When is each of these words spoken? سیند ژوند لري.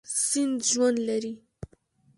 سیند 0.27 0.59
ژوند 0.71 0.97
لري. 1.07 1.33